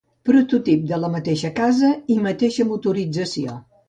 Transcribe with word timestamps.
Prototip 0.27 0.85
de 0.91 0.97
la 1.01 1.09
mateixa 1.15 1.51
casa 1.59 1.91
i 2.13 2.15
mateixa 2.29 2.65
motorització. 2.71 3.55